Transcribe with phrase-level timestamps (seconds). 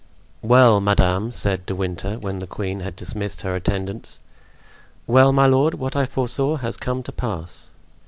[0.41, 4.19] Well, madame," said De Winter, when the queen had dismissed her attendants.
[5.05, 7.69] "Well, my lord, what I foresaw has come to pass."